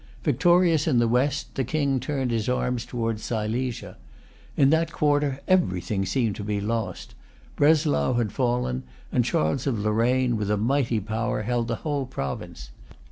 Victorious 0.23 0.87
in 0.87 0.97
the 0.97 1.07
West, 1.07 1.53
the 1.53 1.63
King 1.63 1.99
turned 1.99 2.31
his 2.31 2.49
arms 2.49 2.85
towards 2.85 3.23
Silesia. 3.23 3.97
In 4.57 4.71
that 4.71 4.91
quarter 4.91 5.41
everything 5.47 6.07
seemed 6.07 6.35
to 6.37 6.43
be 6.43 6.59
lost.[Pg 6.59 7.13
314] 7.57 7.57
Breslau 7.57 8.13
had 8.15 8.31
fallen; 8.31 8.83
and 9.11 9.23
Charles 9.23 9.67
of 9.67 9.77
Lorraine, 9.77 10.37
with 10.37 10.49
a 10.49 10.57
mighty 10.57 10.99
power, 10.99 11.43
held 11.43 11.67
the 11.67 11.75
whole 11.85 12.07
province. 12.07 12.71